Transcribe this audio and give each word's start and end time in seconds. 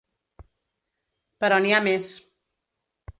Però 1.45 1.59
n’hi 1.65 1.75
ha 1.75 1.83
més. 1.91 2.09